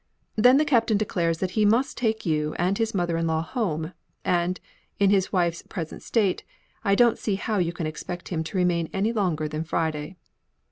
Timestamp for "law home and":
3.27-4.59